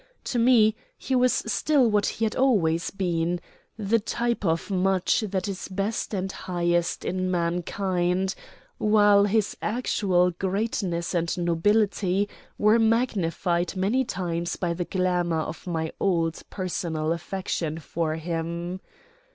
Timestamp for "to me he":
0.23-1.15